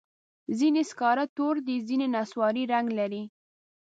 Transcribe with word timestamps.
ځینې 0.57 0.81
سکاره 0.91 1.25
تور 1.35 1.55
دي، 1.67 1.75
ځینې 1.87 2.05
نسواري 2.15 2.63
رنګ 2.73 2.87
لري. 2.99 3.23